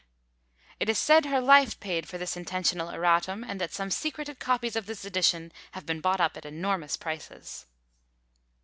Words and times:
It 0.79 0.89
is 0.89 0.97
said 0.97 1.25
her 1.27 1.39
life 1.39 1.79
paid 1.79 2.07
for 2.07 2.17
this 2.17 2.35
intentional 2.35 2.89
erratum; 2.89 3.43
and 3.47 3.61
that 3.61 3.71
some 3.71 3.91
secreted 3.91 4.39
copies 4.39 4.75
of 4.75 4.87
this 4.87 5.05
edition 5.05 5.51
have 5.73 5.85
been 5.85 6.01
bought 6.01 6.19
up 6.19 6.35
at 6.35 6.43
enormous 6.43 6.97
prices. 6.97 7.67